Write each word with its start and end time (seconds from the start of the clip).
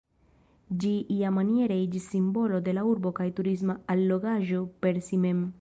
Ĝi 0.83 0.93
iamaniere 1.15 1.77
iĝis 1.83 2.09
simbolo 2.15 2.63
de 2.69 2.75
la 2.79 2.87
urbo 2.95 3.15
kaj 3.23 3.31
turisma 3.41 3.79
allogaĵo 3.97 4.67
per 4.87 5.03
si 5.11 5.25
mem. 5.29 5.49